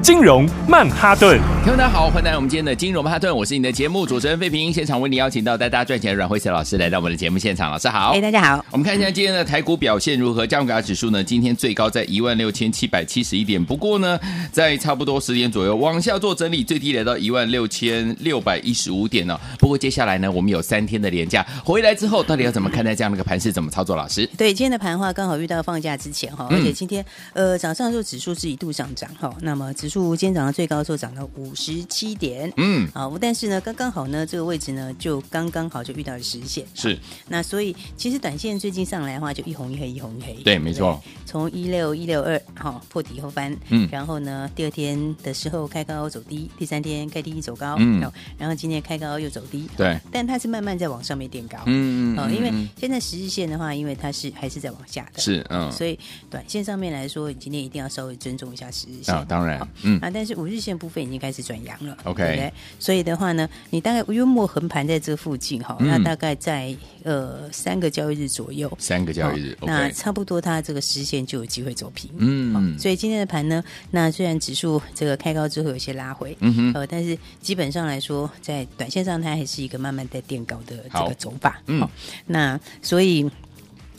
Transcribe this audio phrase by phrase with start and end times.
[0.00, 10.46] 金融曼哈顿，听众大家好，欢迎来到我们今天的金融曼哈顿，我是你的节目主持人费平，现场为你邀请到带大家赚钱的阮慧慈老师来到我们的节目现场，老师好，哎，大家好，我们看一下今天的台股表现如何？
[10.46, 14.18] 加权指数呢，今天最高在一万六千七百七十一点，不过呢，
[14.50, 19.40] 在差不多十点左右往下做整理，最低来到一万六千六百一十五点呢、哦。
[19.58, 23.52] 不过接下来呢，我们有三天的连假回来之后，到底要怎么看待这样的一个盘势？
[23.52, 23.94] 怎么操作？
[23.94, 36.98] 老师，对，今天的盘的话刚好遇到放假之前哈，而且今天、嗯、呃早上就指数是一度上涨哈，那么指数今天早上最高的时候涨到五十七点，嗯，啊，但是呢，刚刚好呢，这个位置呢，就刚刚好就遇到了十日线，是。
[37.28, 41.02] 那所以其实短线最近上来的话，就一红一黑，一红一黑，对，没错。
[41.24, 48.00] 从一六一六二，哈破底后翻，嗯，然后呢，第二天的时候开高走低，第三天开低走高，嗯，
[48.38, 49.98] 然后今天开高又走低，对。
[50.10, 55.98] 但它是慢慢在往上面垫高，嗯嗯，因为现在十日线的话，因为它是还是在往下的，是，嗯，所以
[56.30, 60.58] 短线上面来说，你今天一定要稍微尊重一下十日线，啊当然，嗯，啊，但是五日。
[60.58, 62.52] 线部分已经开始转阳了，OK，对对？
[62.80, 73.62] 所以的话呢，你大概约莫横盘在这附近哈，嗯、那大概在呃三个交易日左右，三个交易日，那差不多它这个实线就有机会走平，嗯，所以今天的盘呢，
[73.92, 81.88] 那虽然指数这个开高之后有些拉回，嗯哼，呃，但是基本上来说，在短线上它还是一个慢慢在垫高的这个走法，嗯，
[82.26, 83.30] 那所以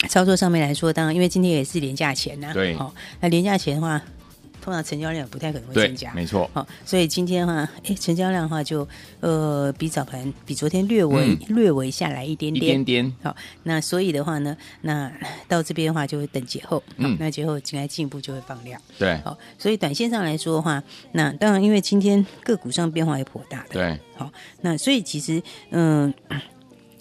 [0.09, 4.01] 操作上面来说，当然因为今天也是连假前呢，对，好，那廉价钱的话。
[4.69, 6.47] 通常成交量不太可能会增加，没错。
[6.53, 8.87] 好，所以今天的话，哎，成交量的话就
[9.19, 13.13] 呃比早盘比昨天略微、嗯、略微下来一点点，一点点。
[13.23, 15.11] 好，那所以的话呢，那
[15.47, 18.79] 到这边的话就会等节后，嗯，那节后应该进一步就会放量。
[18.99, 20.83] 对，好，所以短线上来说的话，
[21.13, 26.13] 那当然因为今天个股上变化也颇大的，对，好，那所以其实嗯。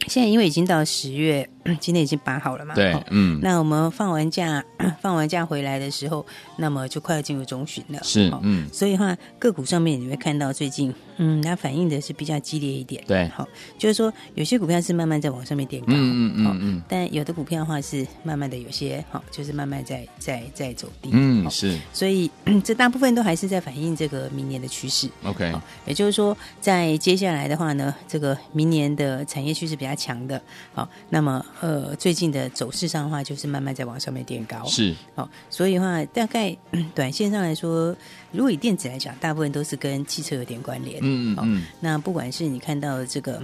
[0.07, 1.47] 现在因为已经到十月，
[1.81, 2.75] 今天已经八号了嘛。
[2.75, 3.39] 对，嗯。
[3.43, 4.65] 那我们放完假，
[5.01, 6.25] 放完假回来的时候，
[6.57, 7.99] 那么就快要进入中旬了。
[8.03, 8.69] 是，嗯。
[8.73, 13.03] 所以的话，个股上面你会看到最近，嗯，它反应的是比较激烈一点。
[13.07, 13.47] 对，好，
[13.79, 16.83] 就是说有些股票是慢慢在往上面垫高，嗯嗯嗯嗯。
[16.89, 21.11] 但有的股票的话是慢慢的有些好，就是慢慢在在在走低。
[21.13, 21.79] 嗯，是。
[21.93, 22.31] 所以
[22.65, 25.09] 这大部分都还是在反映这个明年的趋势。
[25.25, 25.53] OK，
[25.87, 30.41] 也就是说，在接下来的话呢，这个明年的产业趋势比较强的，
[30.75, 36.57] 好，那么呃，最近的走势上的话，就是慢慢在往上面垫高，是，好，所以的话，大概
[36.95, 37.95] 短线上来说，
[38.31, 43.43] 如果以电子来讲，大部分都是跟汽车有点关联，嗯嗯，那不管是你看到这个，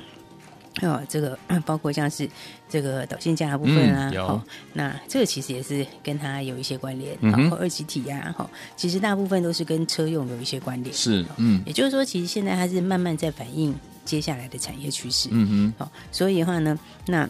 [0.83, 1.37] 哦，这个
[1.67, 2.29] 包括像是
[2.69, 13.75] 这个导线架的部分啊，好，那这个其实也是跟它有一些关联，然后二级体呀，好，其实大部分都是跟车用有一些关联，是，嗯，也就是说，其实现在它是慢慢在反映。
[14.05, 17.27] 接下来的产业趋势，嗯哼，好，所以的话呢，那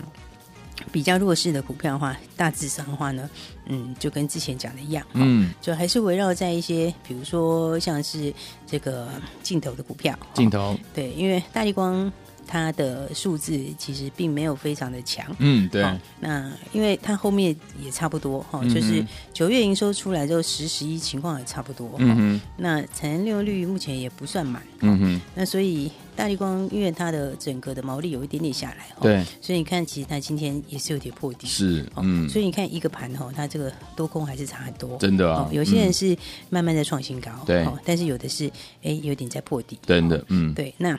[0.91, 3.29] 比较弱势的股票的话，大致上的话呢，
[3.67, 8.33] 嗯，就跟之前讲的一样，嗯，就还是围绕在一些，比如说像是
[8.67, 9.09] 这个
[9.43, 12.13] 镜头的股票，镜头，对，因为大力光。
[12.47, 15.85] 它的数字其实并没有非常的强，嗯，对。
[16.21, 22.41] 那因为它后面也差不多哈，就是九月营收出来之后，十十一情况也差不多，嗯哼。
[22.57, 25.21] 那产能利用率目前也不算满，嗯哼。
[25.35, 29.25] 那所以大立光因为它的整个的毛利有一点点下来，对。
[29.41, 32.29] 所以你看，其实它今天也是有点破底，是，嗯。
[32.29, 35.49] 所以你看一个盘哈，它这个多空还是差很多，真的啊。
[35.53, 36.17] 有些人是
[36.51, 37.67] 慢慢在创新高，对。
[37.85, 38.51] 但是有的是
[38.83, 40.73] 哎有点在破底，真的，嗯，对。
[40.79, 40.99] 那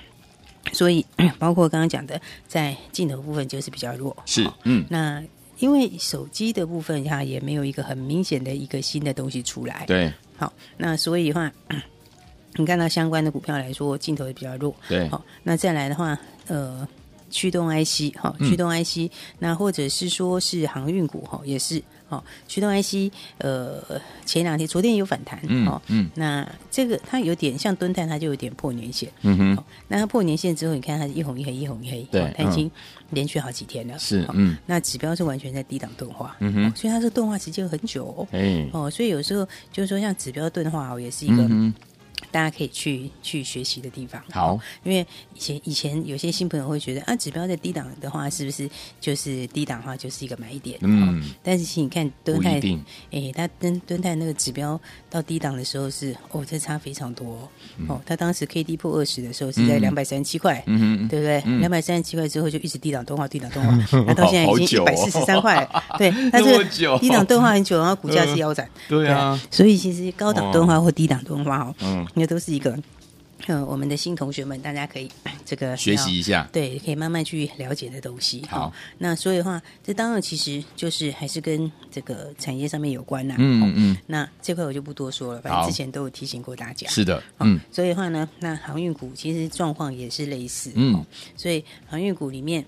[0.73, 1.05] 所以，
[1.39, 5.23] 包括刚刚讲的，在镜头部分就是比较弱，是，嗯，那
[5.59, 11.51] 因为手机的部分它也没有一个很明显的一个新的东西出来，对，好，那所以的话，
[12.55, 16.17] 你看到相关的股票来说，镜头也比较弱，对，好，那再来的话，
[16.47, 16.87] 呃，
[17.29, 19.09] 驱动 IC，哈，驱动 IC，、嗯、
[19.39, 21.81] 那或者是说是航运股，哈，也是。
[22.07, 23.81] 好，驱动 IC，呃，
[24.25, 32.69] 前两天、昨天有反弹，嗯，哦，嗯，那这个它有点像蹲探，它就有点破年线，嗯哼，那它破年线之后，你看它一红一黑，一红一黑，对，它已经
[33.09, 41.49] 连续好几天了，是，嗯，那指标是完全在低档钝化，嗯哼，所以它这个钝化时间很久，哎，哦，所以有时候就是说像指标钝化哦，也是一个。
[42.35, 44.21] 大家可以去去学习的地方。
[44.29, 50.77] 好，因为以前以前有些新朋友会觉得啊，指标在低档的话，是不是就是低档的话就是一个买点？
[50.81, 52.59] 嗯，但是其实你看敦泰，
[53.09, 54.77] 哎，他蹲蹲泰那个指标
[55.09, 57.49] 到低档的时候是哦，这差非常多哦。
[57.77, 61.39] 嗯、哦，它当时 K D 破二十的时候是在两百三十七块，嗯对不对？
[61.59, 63.73] 两百三十七块之后就一直低档钝化，低档钝化，
[64.05, 65.65] 那到现在已经一百四十三块，
[65.97, 66.65] 对， 它是
[66.99, 72.75] 低档钝化很久，然后股价是腰斩， 对啊，所以其实高档钝化或低档钝化哦，嗯，那都是一个。
[73.47, 75.07] 嗯，我们的新同学们，大家可以
[75.45, 78.43] 这个学习一下，对，可以慢慢去了解的东西。
[78.49, 83.37] 好，那所以的话，这当然其实就是还是跟这个产业上面有关呐、啊。
[83.37, 83.97] 嗯嗯。
[84.07, 86.89] 那这块我就不多说了，反正之前都有提醒过大家。
[86.89, 87.59] 是的，嗯。
[87.71, 90.71] 所以的话呢，那航运股其实状况也是类似。
[90.73, 91.05] 嗯。
[91.37, 92.65] 所以航运股里面，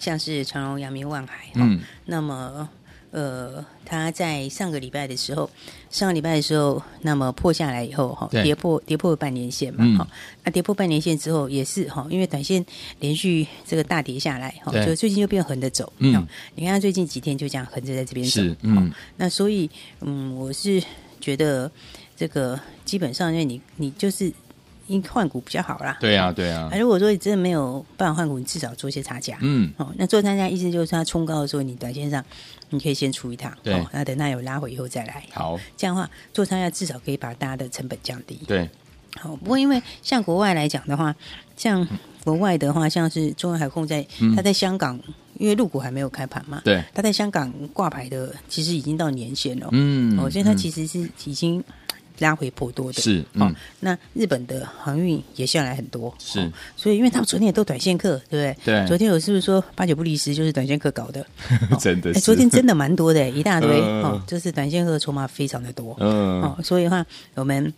[0.00, 2.66] 像是长荣、阳明、万海，嗯，那么。
[3.10, 5.48] 呃，他在上个礼拜的时候，
[5.90, 12.64] 上个礼拜的时候，那么破下来以后，哈，跌破跌破半年线嘛，哈、嗯，那跌破半年线之后也是哈，因为短线
[13.00, 19.70] 连续这个大跌下来，哈，就最近就变横着走，嗯，你看他最近几天就这样横着在这边走，嗯，那所以，
[20.00, 20.82] 嗯，我是
[21.20, 21.70] 觉得
[22.16, 24.32] 这个基本上，因为你你就是。
[24.86, 25.96] 因换股比较好啦。
[26.00, 26.70] 对啊，对啊。
[26.78, 29.36] 如果说你真的没有办法换股，你至少做一些差价。
[29.40, 29.72] 嗯。
[29.76, 32.24] 哦，那做差价意思就是它冲高的时候，你短线上
[32.70, 33.52] 你可以先出一趟。
[33.62, 33.84] 对。
[33.92, 35.24] 那等它有拉回以后再来。
[35.32, 35.58] 好。
[35.76, 38.40] 这样的话，做差价至少可以把大家的成本降低。
[38.46, 38.68] 对。
[39.18, 41.14] 好，不过因为像国外来讲的话，
[41.56, 41.86] 像
[42.22, 44.06] 国外的话，像是中远海控在，
[44.36, 45.00] 它在香港，
[45.38, 46.60] 因为入股还没有开盘嘛。
[46.64, 46.82] 对。
[46.94, 49.68] 它在香港挂牌的，其实已经到年限了。
[49.72, 50.16] 嗯。
[50.18, 51.64] 哦，所以它其实是已经。
[52.18, 58.74] 拉回颇多的，是，嗯，那日本的航运也下来很多，是，哦、所以因为他们昨天也都短线客，对不对？
[58.80, 61.20] 对，昨天我是不是说八九不离十就是短线客搞的？
[61.70, 67.04] 哦、真的是，昨天真的蛮多的，一大堆， 呃、哦，就是短线客筹码非常的多，嗯，哦，所以的话，
[67.34, 67.72] 我们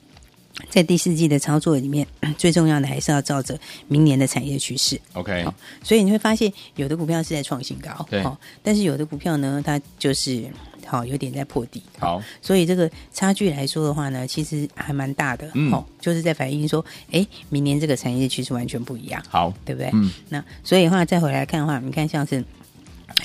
[0.70, 2.06] 在第四季的操作里面，
[2.37, 10.44] 最重要的还是要照着明年的产业趋势，OK，、哦、所以你会发现有的股票是在创新高，对、哦，但是有的股票呢，它就是。
[10.90, 11.82] 好，有点在破底。
[11.99, 15.50] 好，所以这个差距来说的话呢，其实还蛮大的。
[15.52, 19.22] 嗯，哦，就是在反映说，哎，明年这个产业趋势完全不一样。
[19.28, 19.90] 好，对不对？
[19.93, 22.43] 嗯，那所以的话，再回来看的话，你看像是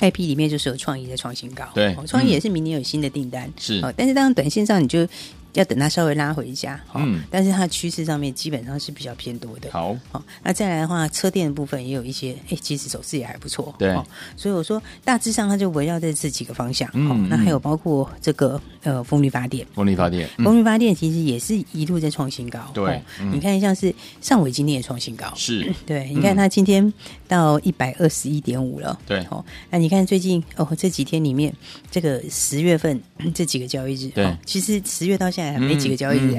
[0.02, 1.64] IP 里面就是有创意的创新高。
[1.72, 3.50] 对，创意也是明年有新的订单。
[3.56, 5.08] 是，哦，但是当然短线上你就。
[5.54, 9.70] 要等它稍微拉回一下，嗯，但是它趋势上面基本上是比较偏多的。
[9.72, 13.74] 好，好，那再来的话，车电的部分也有一些，哎，其实走势也还不错。
[13.78, 13.94] 对，
[14.36, 16.88] 所以我说大致上它就围绕在这几个方向。
[16.92, 22.58] 嗯，那还有包括这个呃风力发电，风力发电，风力发电其实也是一路在创新高。
[22.74, 23.02] 对，
[23.32, 26.92] 你看像是上尾今天也创新高，是 对，你看它今天
[27.28, 28.98] 到一百二十一点五了。
[29.06, 31.54] 对，哦，那你看最近哦这几天里面，
[31.90, 33.00] 这个十月份
[33.34, 36.34] 这几个交易日，对，其实十月到现在还没几个交易日。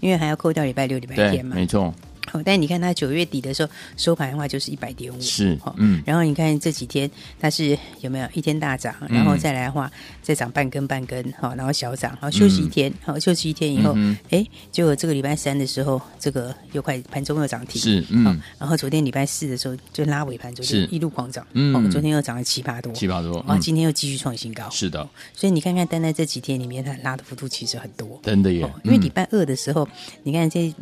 [0.00, 1.92] 因为还要扣掉礼拜六、礼拜天嘛，没错。
[2.32, 6.02] 好，但是你看它九月底的时候收盘的话，就是一百点五，是，嗯。
[6.06, 9.92] 然后你看这几天它是有没有一天大涨，然后再来的话
[10.22, 13.94] 再涨半根半根，好，然后小涨，好休息一天，好休息一天以后，
[14.30, 18.40] 哎，结果这个礼拜三的时候，这个又快盘中又涨停，是，嗯。
[18.58, 25.06] 然后昨天礼拜四的时候就拉尾盘，昨天一路狂涨，嗯，昨天又涨了七八多，七八多，然后今天又继续创新高，是的。
[25.34, 28.66] 所以你看看单在这几天里面，它拉的幅度其实很多，真的耶。
[28.84, 29.86] 因为礼拜二的时候，
[30.22, 30.72] 你看这。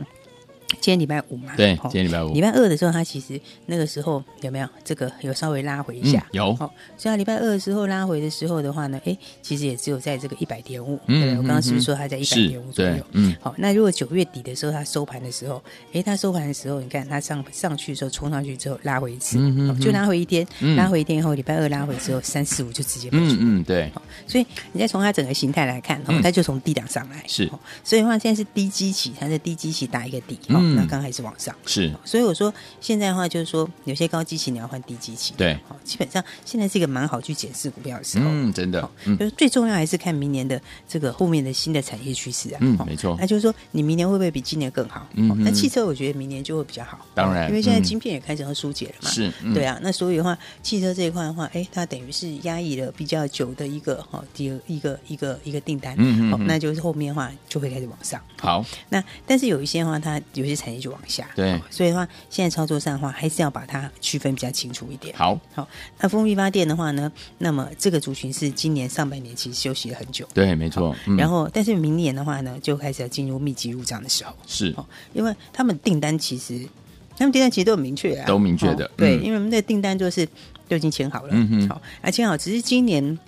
[0.80, 6.26] 今天礼拜五嘛，对，今天礼拜五，礼拜二的时候，它其实那个时候有没有这个有稍微拉回一下？
[6.32, 6.54] 有。
[6.54, 11.32] 好，所以礼拜二的时候拉回的时候的话呢，哎，其实也只有在这个一百点五，对？
[11.32, 13.06] 我刚刚是不是说它在一百点五左右？
[13.12, 13.36] 嗯。
[13.40, 15.62] 好，那如果九月底的时候它收盘的时候，
[15.92, 20.46] 哎，它收盘的时候，你看它上上去的时候冲上去之后拉回一次，嗯就拉回一天，
[20.76, 23.92] 拉回一天以后，礼拜二拉回之后三四五就直接嗯嗯对。
[24.26, 27.50] 所以你再从它整个形态来看，哦，它就从低档上来，是。
[27.84, 30.38] 所以的话现在是低基期，它是低基期打一个底，
[30.76, 31.54] 好，那刚还是往上。
[31.66, 45.06] 是，所以我说现在的话就是说，有些高基期你要换低基期，对，好，基本上现在是一个蛮好去检视股票的时候，嗯，真的，就是最重要还是看明年的这个后面的新的产业趋势啊，嗯，没错，那就是说你明年会不会比今年更好？
[45.14, 61.58] 嗯，那汽车我觉得明年就会比较好，当然，因为现在晶片也开始要疏解了嘛，是，对啊，那所以的话，汽车这一块的话，哎，它等于是压抑了比较久的一个哈，第二一个一个一个订单，嗯嗯，那就是后面的话就会开始往上，好，那但是有一些的话，它有些产业就往下，对。
[61.70, 65.16] 所以的话，现在操作上的话，还是要把它区分比较清楚一点。
[65.16, 65.66] 好，好，
[65.98, 70.28] 那风力发电的话呢，那么这个族群是今年上半年其实休息了很久。
[70.34, 70.94] 对，没错。
[71.06, 74.34] 嗯、然后，但是明年的话呢，就开始要进入密集入账的时候。
[74.46, 74.74] 是，
[75.14, 76.68] 因为他们订单其实，
[77.16, 78.90] 他们订单其实都很明确啊，都明确的。
[78.96, 80.28] 对，因为我们的订单就是
[80.68, 81.30] 都已经签好了。
[81.32, 81.68] 嗯哼。
[81.68, 83.18] 好，而签好，只是今年。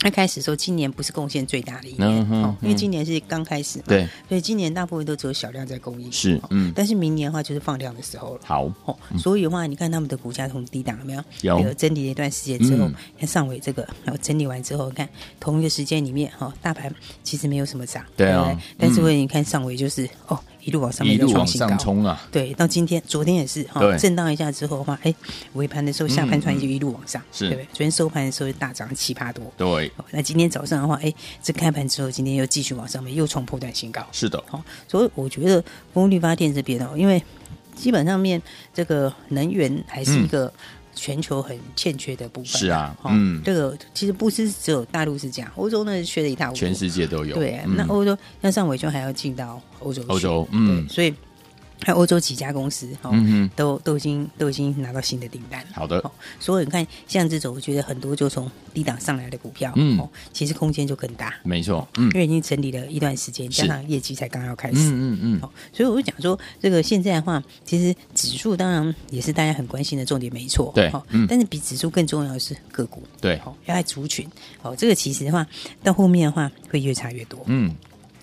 [0.00, 11.22] 那开始的时候，今年不是贡献最大的一年，哦，因为今年是刚开始嘛，对，所以今年大部分都只有小量在供应，是，嗯，但是明年的话就是放量的时候了，好，哦，所以的话，你看他们的股价从低档有没有？
[11.42, 15.08] 有，有整理了一段时间之后，看上尾这个，然后整理完之后，看
[15.40, 20.38] 同一个时间里面，哈，大盘其实没有什么涨，对啊，但是会你看上尾就是哦。
[20.64, 22.20] 一路往上面，一路往上冲啊！
[22.32, 25.14] 对，到今天，昨天也是哈，震荡一下之后的话，哎，
[25.52, 27.64] 尾盘的时候下盘穿就一路往上，是，对不对？
[27.66, 29.92] 昨天收盘的时候大涨七八多，对。
[30.10, 34.42] 那今天早上的话，哎，这开盘之后，今天又继续往上面，又冲破断新高，是的。
[34.46, 37.22] 好，所以我觉得风力发电这边哦，因为
[37.74, 38.40] 基本上面
[38.72, 40.52] 这个能源还是一个。
[40.94, 42.60] 全球很欠缺的部分。
[42.60, 47.34] 是啊，嗯，这个其实不是只有大陆是这样，欧洲呢是缺的一塌糊涂，全世界都有。
[47.34, 51.12] 对，那欧洲像上尾就还要进到欧洲，欧洲，嗯，所以。
[51.84, 53.12] 还有欧洲几家公司，哦，
[53.54, 55.64] 都都已经都已经拿到新的订单。
[55.72, 56.02] 好的，
[56.40, 61.34] 所以你看，像这种，我觉得很多就从低档上来的股票，嗯，其实空间就更大。
[61.42, 65.50] 没错，嗯，因为已经整理了一段时间，加上业绩才刚要开始，嗯嗯嗯。
[65.72, 70.90] 所以我就讲说，这个现在的话，其实指数当然也是大家很关心的重点，没错，对，
[71.28, 74.26] 但是比指数更重要的是个股，对，要爱族群，
[74.62, 75.46] 哦，这个其实的话，
[75.82, 77.74] 到后面的话会越差越多，嗯。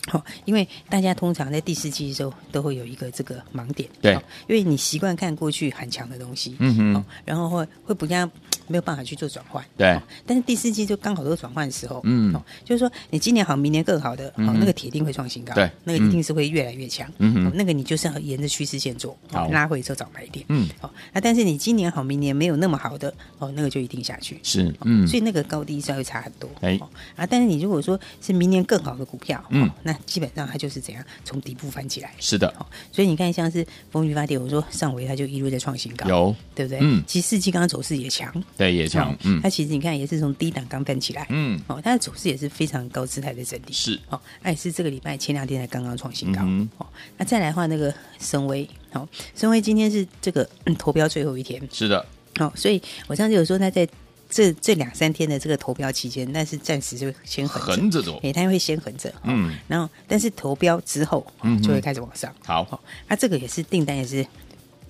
[0.08, 4.13] 好，因为大家通常在第四季的时候都会有一个这个盲点，对，
[4.48, 8.29] 因为你习惯看过去很强的东西，嗯嗯，然后会会不像
[8.72, 17.34] 没有办法去做转换，对，但是第四季就刚好都转换的时候，嗯，就是说你今年好，明年更好的，好，那个铁定会创新高，对，那个一定是会越来越强，嗯。
[17.34, 26.80] 哼，那个你就是要沿着趋势线做，好，拉回之后找买点，嗯，好，那但是你今年好，明年没有那么好的，哦，那个就一定下去，是，嗯，所以那个高低是会差很多，哎，
[27.16, 32.54] 啊，但是你如果说是明年更好的股票，嗯，那基本上它就是怎样从底部翻起来，是的，
[32.92, 36.36] 所以你看像是风雨发电，我说上回它就一路在创新高，有。
[36.54, 36.80] 对不对？
[36.82, 46.86] 嗯，其实四季刚刚走势也强，对，也强，嗯，它其实你看也是从低档刚翻起来，嗯，哦，它的走势也是非常高姿态的整理，是，哦，那也是这个礼拜前两天才刚刚创新高，嗯哦，
[47.18, 52.06] 那再来的话那个深威，好，深威今天是这个投标最后一天，是的，
[52.39, 53.88] 哦，所以我上次有说他在。
[54.34, 58.01] 这这两三天的这个投标期间，但是暂时就先横着。
[58.01, 64.25] 走，哎，它会先横着，嗯，然后但是投标之后，嗯，就会开始往上，好，那这个也是订单也是。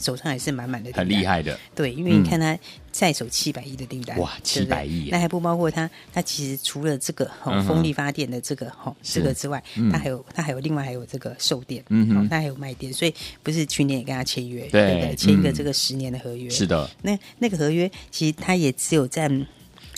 [0.02, 1.58] 手上也是满满的，很厉害的。
[1.76, 2.58] 对，因为你看他
[2.92, 14.96] 在手七百亿的订单，哇，七百亿，那还不包括他，他其实除了这个哈风力发电的这个哈这个之外，他还有他还有另外还有这个售电，嗯，他还有卖电，所以不是去年也跟他签约，对。
[14.96, 15.16] 不对？
[15.16, 16.90] 签一个这个十年的合约，是的。
[17.04, 19.46] 那那个合约其实他也只有占。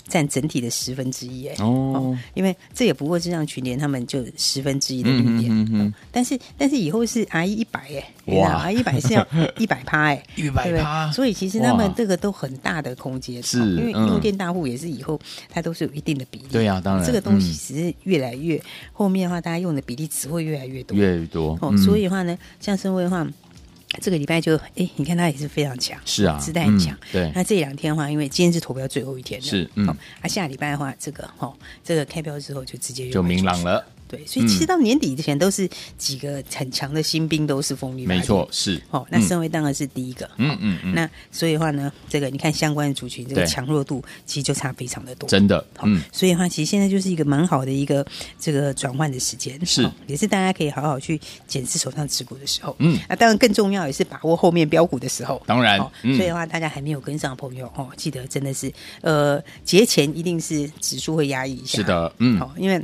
[0.06, 7.80] 占整体的十分之一哎哦，因为这也不过是让群联他们就十分之一的零点，嗯嗯，但是但是以后是 RE 一百
[8.26, 15.18] 哎，哇，RE 一百是要一百趴哎， 一百趴，所以其实他们这个都很大的空间，是因为用电大户也是以后
[15.48, 18.60] 它都是有一定的比例，对呀，当然这个东西只是越来越
[18.92, 23.26] 后面的话，大家用的比例只会越来越多，越来越多哦，所以的话呢，像升威的话。
[24.00, 26.96] 这个礼拜就哎，你看它也是非常强，是啊，姿态很强。
[27.12, 29.86] 对，那这两天的话，因为今天是投标最后一天，是嗯，
[30.20, 33.84] 啊，下礼拜的话，这个哈，这个开标之后就直接就明朗了。
[34.14, 35.68] 对，所以其实到年底之前都是
[35.98, 38.06] 几个很强的新兵，都是风力。
[38.06, 39.06] 没错，是哦。
[39.10, 40.94] 那升威当然是第一个，嗯嗯嗯。
[40.94, 45.64] 那所以的话呢，这个你看相关的族群，这个强弱度其实就差非常的多，真的。
[45.82, 46.02] 嗯。
[46.12, 48.06] 所以的话，其实现在就是一个蛮好的一个
[48.38, 52.76] 这个转换的时间，是也是大家可以好好去检视手上持股的时候。
[52.78, 52.98] 嗯。
[53.08, 55.42] 那当然更重要也是把握后面标股的时候。
[55.46, 55.78] 当然。
[56.02, 61.78] 所以的话，大家还没有跟上的朋友哦，记得真的是呃节前一定是指数会压抑一下。
[61.78, 62.38] 是的，嗯。
[62.38, 62.80] 好，因为。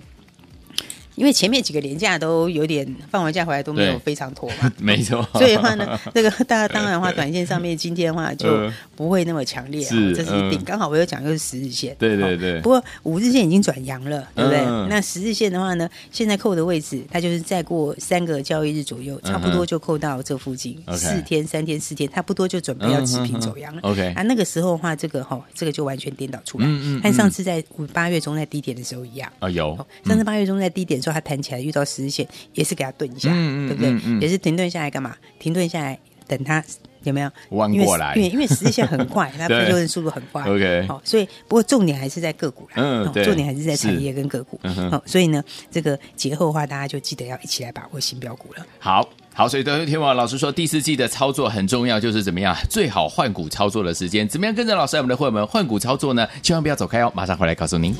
[1.16, 5.26] 因为前面几个连假都有点放完假回来都没有非常妥嘛， 没错。
[5.34, 10.62] 所以的话呢， 这个大家当然的话，短线上面今天的话就不会那么强烈，是这是一定。
[10.64, 12.60] 刚好我有讲就是十日线，对对对。
[12.60, 14.60] 不过五日线已经转阳了，对不对？
[14.88, 23.80] 那十日线的话呢，现在扣的位置，它就是再过三个交易日左右，差不多就扣到这附近，四天、三天、四天，差不多就准备要持平走阳了。
[23.82, 26.66] OK，啊，那个时候的话，这个哈，这个就完全颠倒出来，
[27.02, 29.30] 和上次在五八月中在低点的时候一样。
[29.38, 29.76] 啊，有。
[30.04, 31.84] 上次八月中在低点的时候，它弹起来遇到。
[31.90, 34.20] 十日线也是给它顿一下，对不对？
[34.20, 35.16] 也是停顿下来干嘛？
[35.40, 36.62] 停顿下来等它
[37.02, 38.14] 有没有弯过来？
[38.14, 40.42] 因为因为十日线很快，它复旧速度很快。
[40.42, 42.74] OK，好，所以不过重点还是在个股啦。
[42.76, 44.60] 嗯，重点还是在产业跟个股。
[44.90, 48.64] 好，所以呢，这个节后的话，大家就记得要一起来把握新标股了。
[48.78, 56.28] 好好，所以昨天王老师说，第四季的操作很重要，就是怎么样最好换股操作的时间，怎么样跟着老师我们的会员们换股操作呢？
[56.40, 57.92] 千万不要走开哦，马上回来告诉您。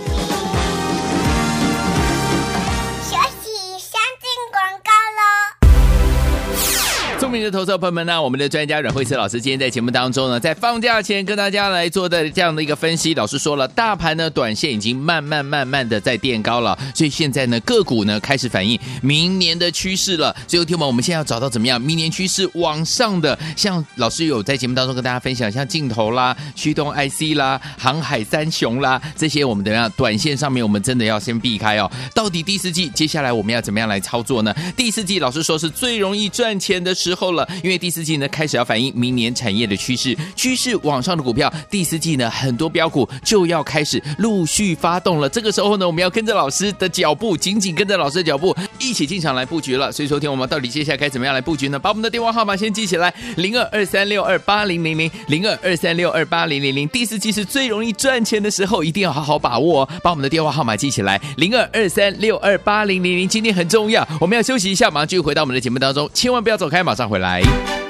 [7.20, 13.12] 聪明的投资者朋友们呢，我们的专家阮慧慈老师今天在节目当中呢，在放假前跟大家来做的这样的一个分析。
[13.12, 20.34] 老师说了，大盘呢，短线已经慢慢慢慢的在垫高了，所以现在呢，个股呢开始反映明年的趋势了。
[20.48, 31.90] 所以，听我们，我们现在要找到怎么样明年趋势往上的，像老师有在节目当中跟大家分享，像镜头啦、驱动 IC 啦、航海三雄啦这些，我们等下短线上面我们真的要先避开哦。
[32.14, 34.54] 到底第四季接下来我们要怎么样来操作呢？
[34.74, 45.28] 第四季老师说是最容易赚钱的时候了，因为第四季呢开始要反映明年产业的趋势，趋势往上的股票，第四季呢很多标股就要开始陆续发动了。
[45.28, 49.90] 这个时候呢，我们要跟着老师的脚步，紧紧跟着老师的脚步一起进场来布局了。
[49.92, 51.78] 所以，说听我们到底接下来该怎么样来布局呢？
[51.78, 56.88] 把我们的电话号码先记起来：零二二三六二八零零零，零二二三六二八零零零。
[56.88, 59.88] 第四季是最容易赚钱的时候，一定要好好把握哦。
[60.02, 63.28] 把我们的电话号码记起来：零二二三六二八零零零。
[63.28, 67.89] 今天很重要，我们要休息一下，马上继续回到我们的节目当中，千万不要走开，马上回来。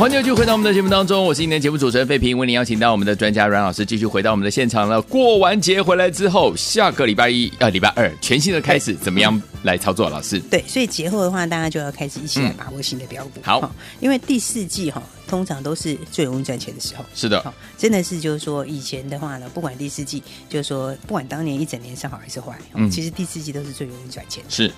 [0.00, 5.02] 欢迎继续回到我们的节目当中，我是今天节目主持人费平，为您邀请到我们的专家阮老师继续回到我们的现场了。
[5.02, 10.08] 过完节回来之后，下个礼拜一呃礼拜二全新的开始，怎么样来操作？
[10.08, 13.42] 老师，对，所以节后的话，大家就要开始一起来把握新的标股。
[13.42, 17.04] 好，因为第四季哈，通常都是最容易赚钱的时候。
[17.14, 24.48] 是的，真的是就是说，以前的话呢，不管第四季，就是说，不管当年一整年是好还是坏，嗯，其实第四季都是最容易赚钱的。
[24.48, 24.72] 是。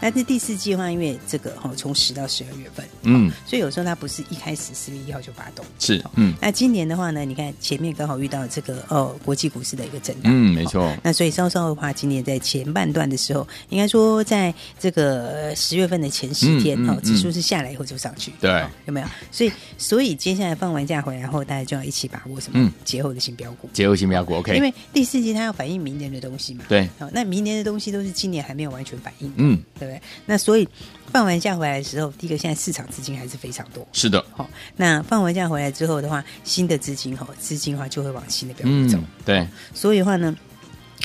[0.00, 6.34] 但是第四季的话，因为这个哈，从十到十二月份，嗯，所以有时候它不是一开始四月一号就发动，是，嗯。
[6.40, 10.94] 那今年的话呢，你看前面刚好遇到这个哦，国际股市的一个震荡，嗯，没错。
[11.02, 19.06] 那所以稍稍的话，今年在前半段的时候，应该说在这个十月份的前十天，哈，指数是下来以后就上去，对，有没有？
[19.30, 22.70] 所以，所以接下来放完假回来后，大家就要一起把握什么？
[22.84, 24.54] 节后的新标股，节后新标股，OK。
[24.56, 26.88] 因为第四季它要反映明年的东西嘛，对。
[26.98, 30.00] 好，那明年的东西都是今年还没有完全反映，嗯，对不对？
[30.26, 30.68] 那所以。
[31.12, 34.24] 放完假回来的时候，第一个现在市场资金还是非常多，是的。
[34.30, 38.96] 好，那放完假回来之后的话，新的资金哈，资金的话就会往新的标的走。
[39.24, 40.32] 对，所以的话呢，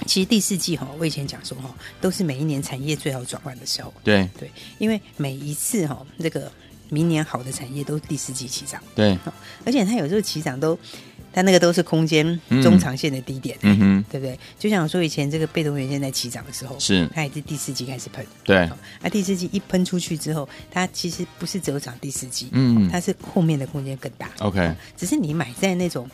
[0.05, 3.91] 其实第四季哈，我以前讲说哈，都是每一年产业最好转换的时候。
[4.03, 6.51] 对对，因为每一次哈，这个
[6.89, 8.79] 明年好的产业都第四季起涨。
[8.93, 9.17] 对，
[9.65, 10.77] 而且它有时候起涨都。
[11.35, 14.39] 它那个都是空间中长线的低点，嗯哼，对不对？
[14.57, 18.69] 就像我说以前这个被动元件在起涨的时候，是它也是第四季开始喷，对。
[19.01, 24.73] 那第四季一喷出去之后，它其实不是只有涨第四季，嗯，它是后面的空间更大，OK。
[24.95, 26.09] 只是你买在那种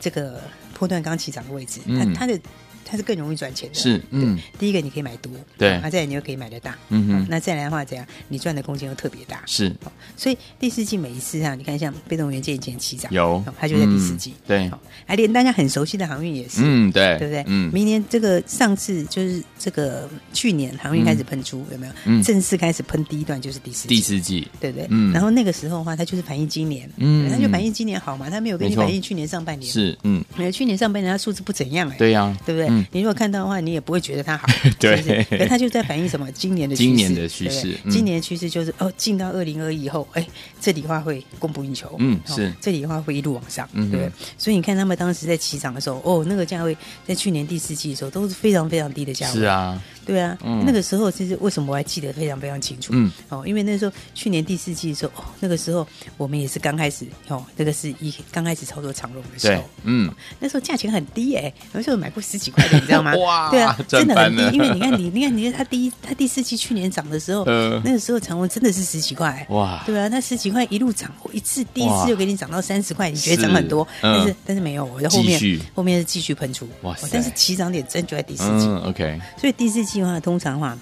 [0.00, 0.40] 这个
[0.72, 2.40] 波段刚起涨的位置，它它的。
[2.84, 8.06] 它是更容易赚钱的，是，嗯，第一个你可以买多，对，啊再来你又可以买得大，嗯哼，那再来的话怎样？
[8.28, 9.74] 你赚的空间又特别大，是，
[10.16, 14.70] 所以第四季每一次啊，你看像被动元件以前起涨，有，它就在第四季，对，
[15.06, 17.44] 还连大家很熟悉的航运也是，嗯，对，对不对？
[17.46, 22.22] 嗯，明年这个上次就是这个去年航运开始喷出，有没有？
[22.22, 24.86] 正式开始喷第一段就是第四季，第四季，对不对？
[24.90, 32.68] 嗯，然后那个时候的话，它就是反映今年，嗯，它就反映今年好嘛，它没有给你反映去年上半年，是，嗯，没有去年上半年它数字不怎样哎，对呀，对不对？
[32.90, 33.62] 你如果看到的话。
[33.62, 34.48] 你也不会觉得它好，
[34.80, 36.28] 对，可它就在反映什么？
[36.32, 40.26] 今年的今年的趋势，今年的趋势就是哦，进到二零二一以后，哎，
[40.60, 44.10] 这里的话会供不应求，嗯，是，这里的话会一路往上，对不对？
[44.36, 49.80] 所以你看他们当时在起涨的时候，哦，那个价位在去年第四季的时候都是非常非常低的价位，是啊。
[50.04, 52.92] 对啊，嗯、那个时候其实为什么我还记得非常非常清楚？
[52.94, 55.86] 嗯，哦，因为那时候去年第四季的时候，哦，那个时候
[56.16, 63.14] 我们也是刚开始，哦，那个是一刚开始操作长龙的时候，嗯，哦、那时候价钱很低哎，那时候买过十几块的，你知道吗？
[63.22, 80.78] 哇，对啊，真的很低，因为你看你，你看你看它第一，它第四季去年涨的时候， 呃、那个时候长龙真的是十几块，哇，对啊，那十几块一路涨，一次第一次就给你涨到三十块，你觉得涨很多，嗯、但是但是没有，我在后面后面是继续喷出，哇塞，但是起涨点真就在第四季，嗯，OK，所以第四季的话，通常的话。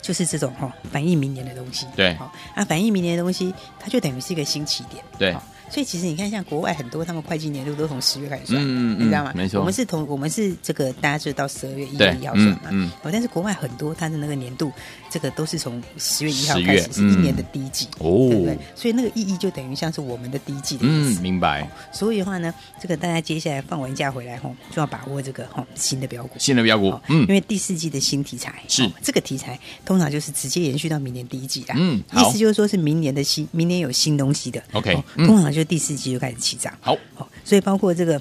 [0.00, 1.86] 就是这种哈，反映明年的东西。
[1.94, 5.00] 对，好，那反映明年的东西，它就等于是一个新起点。
[5.16, 5.32] 对。
[5.72, 9.32] 所以其实你看，像国外很多他们会计年度都从十月开始算，嗯，你知道吗？
[9.34, 14.70] 没错，我们是从我们是这个大家就到十二月一月一号算嘛，嗯，但是国外很多它的那个年度，
[15.10, 18.58] 这个都是从十月一号开始，是一年的第一季，哦，对不对？
[18.74, 21.66] 所以那个意义就等于像是我们的第一季的意思，明白。
[21.90, 28.86] 所以的话呢，这个大家接下来放完假回来后，就要把握这个哈新的标股，新的标股，嗯，因为第四季的新题材是。
[29.02, 36.36] 这个题材，通常就是直接延续到明年第一季的，嗯，意思就是说是明年的新，明年有新东西的，OK，通常就第四季就开始。
[36.42, 36.76] 起涨。
[36.80, 38.20] 好，好，所以包括这个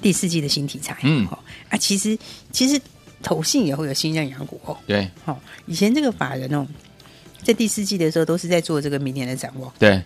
[0.00, 2.16] 第四季的新题材，嗯，好啊，其实
[2.52, 2.80] 其实
[3.20, 6.66] 投信也会有新认养股哦，对，好，以前这个法人哦，
[7.42, 10.00] 在第四季的时候都是在做这个明年的展望，对。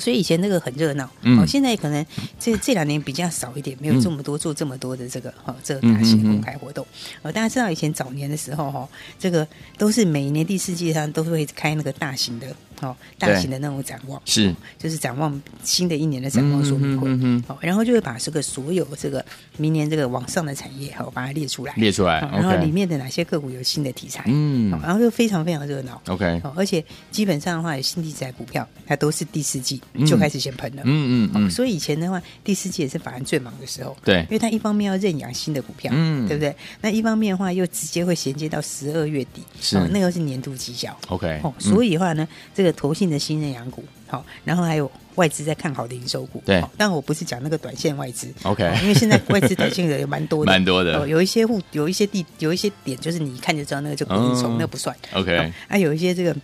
[0.00, 2.04] 所以以前那个很热闹，哦，现在可能
[2.40, 6.84] 这这两年比较少一点，没有这么多做这么多的这个哈，这个大型公开活动。
[7.22, 9.46] 哦，大家知道以前早年的时候哈，这个
[9.78, 14.54] 都是每一年第四季上都会开那个大型的哦，大型的那种展望，是。
[14.78, 17.08] 就是展望新的一年的展望说明会，
[17.48, 19.24] 哦，然后就会把这个所有这个
[19.56, 29.80] 明年这个往上的产业哈，把它列出来，列出来，然后里面的哪些个股有新的题材，嗯，然后就非常非常热闹，OK，而且基本上的话，有新题材股票它都是第四季。
[30.06, 36.54] 就开始先喷了，嗯嗯嗯，所以以前的话，第四季也是法人最忙的时候，对，因为他一方面要认养新的股票，嗯，对不对？
[36.80, 39.78] 那一方面的话，又直接会衔接到十二月底，是。
[39.88, 56.34] 那个是年度绩效，OK，哦，所以的话呢，这个投信的新认养股，好，然后还有外资在看好的营收股，对，但我不是讲那个短线外资，OK，因为现在外资短线的也蛮多的， 蛮多的，有一些户，有一些地，有一些点，就是你一看就知道那个就不应从，那不算，OK，啊，有一些这个。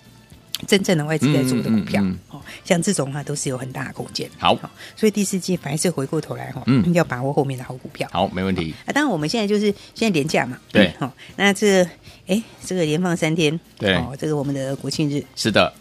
[0.65, 4.31] 真正的外资在做的股票，哦，像这种话都是有很大的空间。
[4.39, 4.57] 好，
[4.95, 8.09] 所以第四季凡是回过头来哈，嗯，要把握后面的好股票。
[8.13, 8.73] 好，没问题。
[8.87, 11.83] 啊，当然我们现在就是现在连假嘛，对，好，那这
[12.29, 15.73] 哎，这个连放三天，对，哦，这个我们的国庆日是的，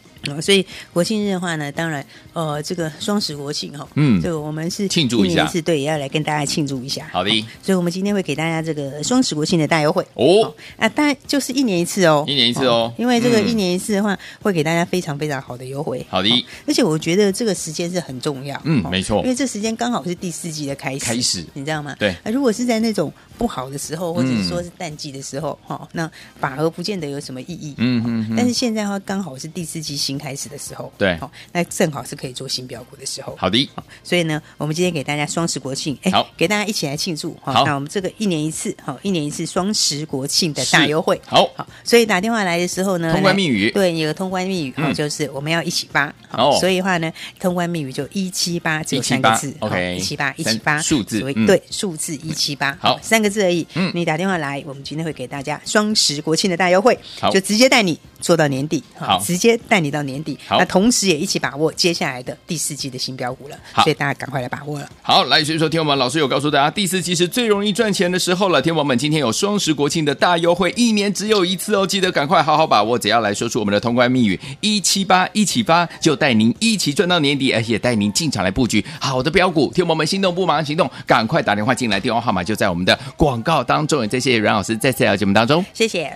[0.42, 7.10] 所以国庆日的话呢，当然，呃，这个双十国庆哈，嗯，这个我们是庆祝一下，是对，也要来跟大家庆祝一下。
[7.12, 7.30] 好的，
[7.62, 10.06] 所以我们今天会给大家这个双十国庆的大优惠。
[10.14, 16.06] 哦，啊，当然就是一年一次哦，一年一次哦，因为这个一年一次的话，会给大家非常非常好的优惠。
[16.10, 16.30] 好的，
[16.68, 21.96] 而且我觉得这个时间是很重要，嗯，没错，因为这时间刚好是第四季的开始，开始，你知道吗？
[21.98, 30.92] 对，啊如果是在那种不好的时候，或者是说是淡季的时候，哈，那反而不见得有什么意义，嗯嗯，但是现在的话，刚好是第四季新开始的时候。
[30.98, 33.34] 对，好，那正好是可以做新标股的时候。
[33.38, 33.70] 好的，
[34.04, 37.38] 所以呢，我们今天给大家双十国庆，哎，好，给大家一起来庆祝。
[37.42, 41.20] 好，那我们这个一年一次，好，一年一次双十国庆的大优惠。
[41.26, 46.14] 好，好，所以打电话来的时候呢，通关密语，对，有个通关密语，好，就是我们要一起发。
[46.32, 53.66] 哦，所以的话呢，通关密语就一七八，只有三个字，OK，一七八，一七八，数字，对，数字一七八，好，三个字而已。
[53.76, 56.98] 嗯，你打电话来，我们今天会给大家双十国庆的大优惠，
[57.32, 60.38] 就直接带你做到年底，好，直接带你到年底。
[60.48, 64.90] 好，那同时也一起把握接下来的第四季的新标股了，所以大家赶快来把握了。
[65.02, 68.62] 好，来，所以说，听我们老师有告诉大家，第四季是最容易赚钱的时候了。
[68.62, 72.98] 天王们今天有双十国庆的大优惠，一年只有一次哦，记得赶快好好把握。
[72.98, 79.72] 只要来说出我们的通关密语一七八一起发，就带您一起赚到年底，而且带您进场来布局好的标股。
[79.74, 84.02] 天王们心动不马上行动，赶快打电话进来，电话号码就在我们的广告当中。
[84.04, 86.14] 也谢谢阮老师在这条节目当中，谢谢。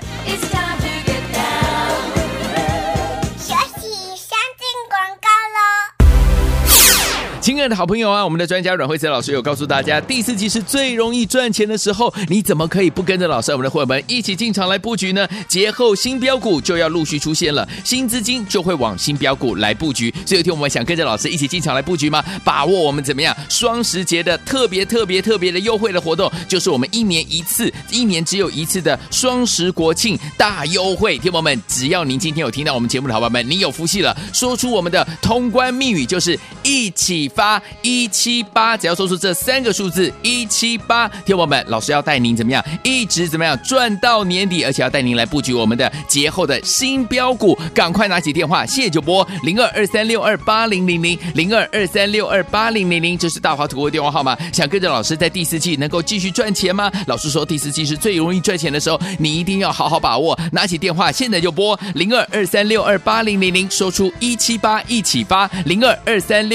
[7.70, 15.28] 的好朋友啊，我们的专家阮慧慈老师有告诉大家，第四季是最容易赚钱的时候，你怎么可以不跟着老师我们的伙伴们一起进场来布局呢？
[15.48, 20.14] 节后新标股就要陆续出现了，新资金就会往新标股来布局。
[20.26, 22.24] 所以有天我们想跟着老师一起进场来布局吗？
[22.44, 31.18] 把握我们怎么样双十节的特别特别特别的优惠的活动，就是我们一年一次，一年只有一次的双十国庆大优惠。
[31.18, 37.30] 听友们，只要您今天有听到我们节目的伙伴们，你有福气了，说出我们的通关密语，就是一起。
[37.36, 54.38] 发一七八，只要说出这三个数字一七八，听友们，老师要带您怎么样，一直怎么样赚到年底，而且要带您来布局我们的节后的新标股，赶快拿起电话，现在就拨零二二三六二八零零零零二二三六二八零零零，这是大华图的电话号码。
[54.54, 56.90] 想跟着老师在第四季能够继续赚钱吗？
[57.08, 66.55] 老师说第四季是最容易赚钱的时候，你一定要好好把握，拿起电话，现在就拨零二二三六二八零零零，说出一七八一起发零二二三六